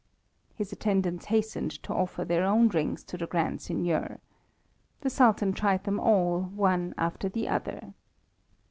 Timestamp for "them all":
5.83-6.41